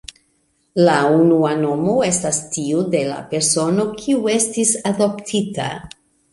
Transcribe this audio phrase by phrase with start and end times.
[0.87, 5.73] La unua nomo estas tiu de la persono, kiu estis adoptita.